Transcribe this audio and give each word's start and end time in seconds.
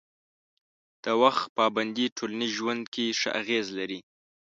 د 1.03 1.05
وخت 1.21 1.43
پابندي 1.57 2.05
ټولنیز 2.17 2.51
ژوند 2.57 2.83
کې 2.93 3.05
ښه 3.19 3.29
اغېز 3.41 3.65
لري. 3.77 3.99